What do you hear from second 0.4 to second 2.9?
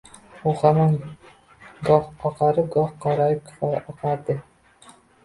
U hamon goh oqarib goh